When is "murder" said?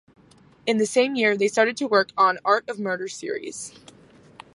2.79-3.07